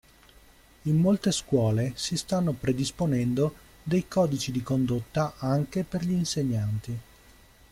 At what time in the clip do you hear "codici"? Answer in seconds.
4.07-4.51